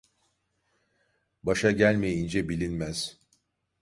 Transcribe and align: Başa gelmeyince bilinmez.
Başa 1.43 1.71
gelmeyince 1.71 2.49
bilinmez. 2.49 3.19